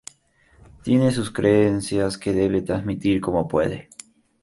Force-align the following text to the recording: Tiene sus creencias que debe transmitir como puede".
Tiene 0.81 1.11
sus 1.11 1.29
creencias 1.31 2.17
que 2.17 2.33
debe 2.33 2.63
transmitir 2.63 3.21
como 3.21 3.47
puede". 3.47 3.89